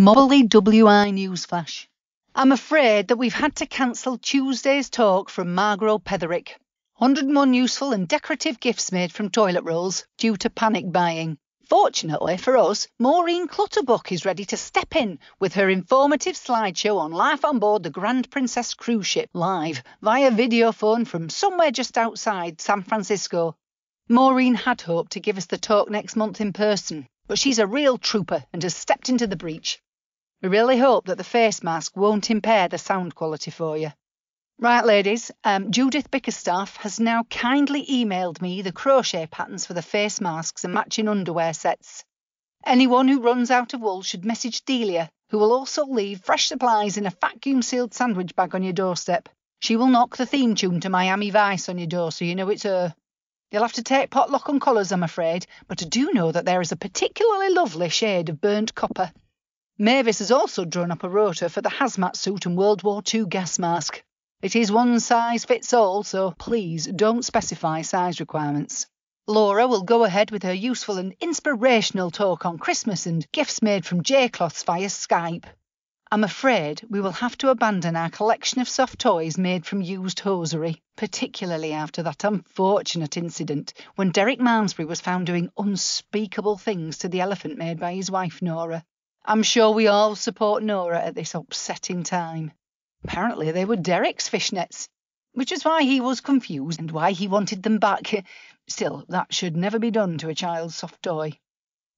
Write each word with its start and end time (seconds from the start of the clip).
Mobley 0.00 0.44
WI 0.44 1.10
Newsflash. 1.10 1.86
I'm 2.34 2.52
afraid 2.52 3.08
that 3.08 3.18
we've 3.18 3.34
had 3.34 3.56
to 3.56 3.66
cancel 3.66 4.16
Tuesday's 4.16 4.88
talk 4.88 5.28
from 5.28 5.54
Margot 5.54 5.98
Petherick. 5.98 6.56
101 6.96 7.52
useful 7.52 7.92
and 7.92 8.08
decorative 8.08 8.58
gifts 8.58 8.90
made 8.90 9.12
from 9.12 9.28
toilet 9.28 9.64
rolls 9.64 10.06
due 10.16 10.36
to 10.36 10.48
panic 10.48 10.90
buying. 10.90 11.36
Fortunately 11.68 12.38
for 12.38 12.56
us, 12.56 12.88
Maureen 12.98 13.46
Clutterbuck 13.46 14.10
is 14.10 14.24
ready 14.24 14.46
to 14.46 14.56
step 14.56 14.96
in 14.96 15.18
with 15.38 15.52
her 15.52 15.68
informative 15.68 16.34
slideshow 16.34 16.98
on 16.98 17.12
life 17.12 17.44
on 17.44 17.58
board 17.58 17.82
the 17.82 17.90
Grand 17.90 18.30
Princess 18.30 18.72
cruise 18.72 19.06
ship 19.06 19.28
live 19.34 19.82
via 20.00 20.30
video 20.30 20.72
phone 20.72 21.04
from 21.04 21.28
somewhere 21.28 21.70
just 21.70 21.98
outside 21.98 22.62
San 22.62 22.82
Francisco. 22.84 23.54
Maureen 24.08 24.54
had 24.54 24.80
hoped 24.80 25.12
to 25.12 25.20
give 25.20 25.36
us 25.36 25.44
the 25.44 25.58
talk 25.58 25.90
next 25.90 26.16
month 26.16 26.40
in 26.40 26.54
person, 26.54 27.06
but 27.26 27.38
she's 27.38 27.58
a 27.58 27.66
real 27.66 27.98
trooper 27.98 28.42
and 28.50 28.62
has 28.62 28.74
stepped 28.74 29.10
into 29.10 29.26
the 29.26 29.36
breach. 29.36 29.82
We 30.40 30.48
really 30.48 30.78
hope 30.78 31.04
that 31.04 31.18
the 31.18 31.22
face 31.22 31.62
mask 31.62 31.94
won't 31.98 32.30
impair 32.30 32.68
the 32.68 32.78
sound 32.78 33.14
quality 33.14 33.50
for 33.50 33.76
you. 33.76 33.92
Right, 34.60 34.84
ladies, 34.84 35.30
um, 35.44 35.70
Judith 35.70 36.10
Bickerstaff 36.10 36.78
has 36.78 36.98
now 36.98 37.22
kindly 37.30 37.86
emailed 37.86 38.42
me 38.42 38.60
the 38.60 38.72
crochet 38.72 39.28
patterns 39.28 39.64
for 39.64 39.72
the 39.72 39.82
face 39.82 40.20
masks 40.20 40.64
and 40.64 40.74
matching 40.74 41.06
underwear 41.06 41.54
sets. 41.54 42.04
Anyone 42.66 43.06
who 43.06 43.20
runs 43.20 43.52
out 43.52 43.72
of 43.72 43.80
wool 43.80 44.02
should 44.02 44.24
message 44.24 44.64
Delia, 44.64 45.10
who 45.30 45.38
will 45.38 45.52
also 45.52 45.86
leave 45.86 46.24
fresh 46.24 46.48
supplies 46.48 46.96
in 46.96 47.06
a 47.06 47.12
vacuum 47.20 47.62
sealed 47.62 47.94
sandwich 47.94 48.34
bag 48.34 48.52
on 48.52 48.64
your 48.64 48.72
doorstep. 48.72 49.28
She 49.60 49.76
will 49.76 49.86
knock 49.86 50.16
the 50.16 50.26
theme 50.26 50.56
tune 50.56 50.80
to 50.80 50.88
Miami 50.88 51.30
Vice 51.30 51.68
on 51.68 51.78
your 51.78 51.86
door 51.86 52.10
so 52.10 52.24
you 52.24 52.34
know 52.34 52.48
it's 52.48 52.64
her. 52.64 52.92
You'll 53.52 53.62
have 53.62 53.74
to 53.74 53.84
take 53.84 54.10
potluck 54.10 54.48
and 54.48 54.60
colours, 54.60 54.90
I'm 54.90 55.04
afraid, 55.04 55.46
but 55.68 55.84
I 55.84 55.86
do 55.86 56.12
know 56.12 56.32
that 56.32 56.46
there 56.46 56.60
is 56.60 56.72
a 56.72 56.76
particularly 56.76 57.54
lovely 57.54 57.90
shade 57.90 58.28
of 58.28 58.40
burnt 58.40 58.74
copper. 58.74 59.12
Mavis 59.78 60.18
has 60.18 60.32
also 60.32 60.64
drawn 60.64 60.90
up 60.90 61.04
a 61.04 61.08
rota 61.08 61.48
for 61.48 61.60
the 61.60 61.68
hazmat 61.68 62.16
suit 62.16 62.44
and 62.44 62.58
World 62.58 62.82
War 62.82 63.04
II 63.14 63.26
gas 63.26 63.60
mask. 63.60 64.02
It 64.40 64.54
is 64.54 64.70
one 64.70 65.00
size 65.00 65.44
fits 65.44 65.72
all, 65.72 66.04
so 66.04 66.30
please 66.38 66.86
don't 66.86 67.24
specify 67.24 67.82
size 67.82 68.20
requirements. 68.20 68.86
Laura 69.26 69.66
will 69.66 69.82
go 69.82 70.04
ahead 70.04 70.30
with 70.30 70.44
her 70.44 70.52
useful 70.52 70.96
and 70.96 71.12
inspirational 71.20 72.12
talk 72.12 72.46
on 72.46 72.56
Christmas 72.56 73.06
and 73.06 73.26
gifts 73.32 73.62
made 73.62 73.84
from 73.84 74.04
J-cloths 74.04 74.62
via 74.62 74.86
Skype. 74.86 75.46
I'm 76.12 76.22
afraid 76.22 76.86
we 76.88 77.00
will 77.00 77.10
have 77.10 77.36
to 77.38 77.50
abandon 77.50 77.96
our 77.96 78.10
collection 78.10 78.60
of 78.60 78.68
soft 78.68 79.00
toys 79.00 79.36
made 79.36 79.66
from 79.66 79.82
used 79.82 80.20
hosiery, 80.20 80.84
particularly 80.96 81.72
after 81.72 82.04
that 82.04 82.22
unfortunate 82.22 83.16
incident 83.16 83.72
when 83.96 84.12
Derek 84.12 84.38
Malmesbury 84.38 84.86
was 84.86 85.00
found 85.00 85.26
doing 85.26 85.50
unspeakable 85.58 86.58
things 86.58 86.98
to 86.98 87.08
the 87.08 87.22
elephant 87.22 87.58
made 87.58 87.80
by 87.80 87.92
his 87.92 88.08
wife 88.08 88.40
Nora. 88.40 88.84
I'm 89.24 89.42
sure 89.42 89.72
we 89.72 89.88
all 89.88 90.14
support 90.14 90.62
Nora 90.62 91.02
at 91.02 91.16
this 91.16 91.34
upsetting 91.34 92.04
time. 92.04 92.52
Apparently, 93.04 93.50
they 93.52 93.64
were 93.64 93.76
Derek's 93.76 94.28
fishnets, 94.28 94.88
which 95.32 95.52
is 95.52 95.64
why 95.64 95.82
he 95.82 96.00
was 96.00 96.20
confused 96.20 96.80
and 96.80 96.90
why 96.90 97.12
he 97.12 97.28
wanted 97.28 97.62
them 97.62 97.78
back. 97.78 98.24
Still, 98.66 99.04
that 99.08 99.32
should 99.32 99.56
never 99.56 99.78
be 99.78 99.90
done 99.90 100.18
to 100.18 100.28
a 100.28 100.34
child's 100.34 100.76
soft 100.76 101.02
toy. 101.02 101.38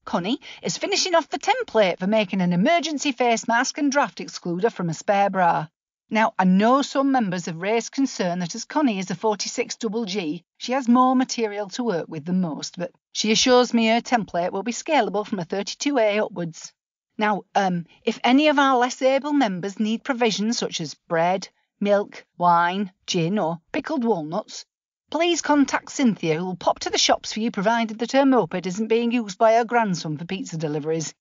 Connie 0.05 0.41
is 0.63 0.79
finishing 0.79 1.15
off 1.15 1.29
the 1.29 1.39
template 1.39 1.99
for 1.99 2.07
making 2.07 2.41
an 2.41 2.53
emergency 2.53 3.13
face 3.13 3.47
mask 3.47 3.79
and 3.79 3.93
draft 3.93 4.19
excluder 4.19 4.71
from 4.73 4.89
a 4.89 4.95
spare 4.95 5.31
bra. 5.31 5.69
Now, 6.13 6.35
I 6.39 6.45
know 6.45 6.83
some 6.83 7.13
members 7.13 7.47
have 7.47 7.61
raised 7.61 7.93
concern 7.93 8.41
that 8.41 8.55
as 8.55 8.65
Connie 8.65 8.99
is 8.99 9.11
a 9.11 9.15
46 9.15 9.77
double 9.77 10.07
G, 10.07 10.45
she 10.59 10.73
has 10.73 10.89
more 10.89 11.15
material 11.15 11.69
to 11.69 11.85
work 11.85 12.09
with 12.09 12.25
than 12.25 12.41
most, 12.41 12.77
but 12.77 12.93
she 13.13 13.31
assures 13.31 13.73
me 13.73 13.87
her 13.89 14.01
template 14.01 14.51
will 14.51 14.65
be 14.65 14.73
scalable 14.73 15.27
from 15.27 15.39
a 15.39 15.45
32A 15.45 16.25
upwards. 16.25 16.73
Now, 17.21 17.43
um, 17.55 17.85
if 18.03 18.19
any 18.25 18.49
of 18.49 18.59
our 18.59 18.79
less 18.79 19.03
able 19.03 19.35
members 19.35 19.79
need 19.79 20.03
provisions 20.05 20.57
such 20.57 20.81
as 20.81 20.95
bread, 20.95 21.51
milk, 21.79 22.25
wine, 22.39 22.93
gin, 23.07 23.39
or 23.39 23.61
pickled 23.73 24.05
walnuts, 24.05 24.65
please 25.11 25.43
contact 25.43 25.91
Cynthia, 25.91 26.39
who 26.39 26.47
will 26.47 26.57
pop 26.57 26.79
to 26.79 26.89
the 26.89 26.97
shops 26.97 27.35
for 27.35 27.41
you 27.41 27.51
provided 27.51 27.99
that 27.99 28.13
her 28.13 28.25
moped 28.25 28.65
isn't 28.65 28.89
being 28.89 29.13
used 29.13 29.37
by 29.37 29.53
her 29.53 29.67
grandson 29.67 30.17
for 30.17 30.25
pizza 30.25 30.57
deliveries. 30.57 31.13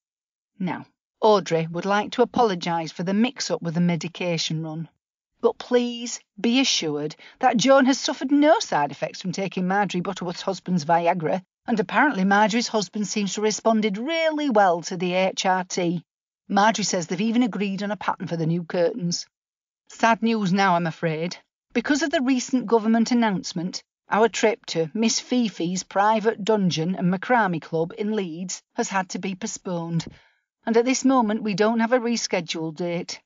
Now, 0.57 0.85
Audrey 1.19 1.67
would 1.67 1.83
like 1.83 2.11
to 2.11 2.21
apologise 2.21 2.93
for 2.93 3.03
the 3.03 3.13
mix 3.13 3.51
up 3.51 3.61
with 3.61 3.73
the 3.73 3.81
medication 3.81 4.63
run. 4.63 4.87
But 5.41 5.57
please 5.57 6.21
be 6.39 6.61
assured 6.61 7.17
that 7.39 7.57
Joan 7.57 7.87
has 7.87 7.99
suffered 7.99 8.31
no 8.31 8.59
side 8.59 8.91
effects 8.91 9.21
from 9.21 9.33
taking 9.33 9.67
Marjorie 9.67 9.99
Butterworth's 9.99 10.43
husband's 10.43 10.85
Viagra, 10.85 11.43
and 11.67 11.79
apparently 11.79 12.23
Marjorie's 12.23 12.67
husband 12.67 13.07
seems 13.07 13.33
to 13.33 13.41
have 13.41 13.45
responded 13.45 13.97
really 13.97 14.49
well 14.49 14.81
to 14.81 14.97
the 14.97 15.11
HRT. 15.11 16.03
Marjorie 16.47 16.83
says 16.83 17.07
they've 17.07 17.21
even 17.21 17.43
agreed 17.43 17.83
on 17.83 17.91
a 17.91 17.97
pattern 17.97 18.27
for 18.27 18.37
the 18.37 18.47
new 18.47 18.63
curtains. 18.63 19.25
Sad 19.89 20.21
news 20.21 20.51
now, 20.53 20.75
I'm 20.75 20.87
afraid. 20.87 21.37
Because 21.73 22.01
of 22.01 22.09
the 22.09 22.21
recent 22.21 22.65
government 22.65 23.11
announcement, 23.11 23.83
our 24.09 24.27
trip 24.27 24.65
to 24.65 24.89
Miss 24.95 25.19
Fifi's 25.19 25.83
private 25.83 26.43
dungeon 26.43 26.95
and 26.95 27.13
macrame 27.13 27.61
club 27.61 27.93
in 27.95 28.15
Leeds 28.15 28.63
has 28.73 28.89
had 28.89 29.09
to 29.09 29.19
be 29.19 29.35
postponed, 29.35 30.07
and 30.65 30.75
at 30.75 30.85
this 30.85 31.05
moment 31.05 31.43
we 31.43 31.53
don't 31.53 31.79
have 31.79 31.93
a 31.93 31.99
rescheduled 31.99 32.77
date. 32.77 33.21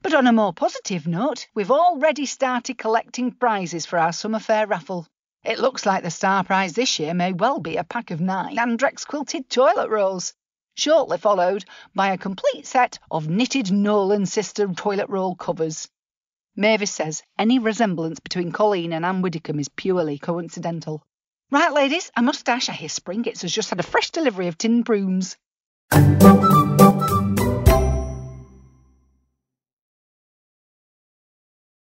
But 0.00 0.14
on 0.14 0.26
a 0.26 0.32
more 0.32 0.54
positive 0.54 1.06
note, 1.06 1.48
we've 1.54 1.70
already 1.70 2.24
started 2.24 2.78
collecting 2.78 3.32
prizes 3.32 3.84
for 3.84 3.98
our 3.98 4.12
summer 4.12 4.38
fair 4.38 4.66
raffle. 4.66 5.06
It 5.46 5.60
looks 5.60 5.86
like 5.86 6.02
the 6.02 6.10
star 6.10 6.42
prize 6.42 6.72
this 6.72 6.98
year 6.98 7.14
may 7.14 7.32
well 7.32 7.60
be 7.60 7.76
a 7.76 7.84
pack 7.84 8.10
of 8.10 8.20
nine 8.20 8.56
Andrex 8.56 9.06
quilted 9.06 9.48
toilet 9.48 9.88
rolls, 9.88 10.34
shortly 10.74 11.18
followed 11.18 11.64
by 11.94 12.08
a 12.08 12.18
complete 12.18 12.66
set 12.66 12.98
of 13.12 13.28
knitted 13.28 13.70
Nolan 13.70 14.26
sister 14.26 14.66
toilet 14.74 15.08
roll 15.08 15.36
covers. 15.36 15.88
Mavis 16.56 16.90
says 16.90 17.22
any 17.38 17.60
resemblance 17.60 18.18
between 18.18 18.50
Coleen 18.50 18.92
and 18.92 19.06
Ann 19.06 19.22
Widdecombe 19.22 19.60
is 19.60 19.68
purely 19.68 20.18
coincidental. 20.18 21.06
Right, 21.52 21.72
ladies, 21.72 22.10
a 22.16 22.22
moustache, 22.22 22.68
I 22.68 22.72
hear 22.72 22.88
has 23.42 23.52
just 23.52 23.70
had 23.70 23.78
a 23.78 23.84
fresh 23.84 24.10
delivery 24.10 24.48
of 24.48 24.58
tin 24.58 24.82
prunes. 24.82 25.36